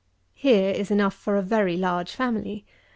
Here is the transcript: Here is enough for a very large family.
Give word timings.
Here 0.33 0.71
is 0.71 0.89
enough 0.89 1.13
for 1.13 1.35
a 1.35 1.43
very 1.43 1.77
large 1.77 2.15
family. 2.15 2.65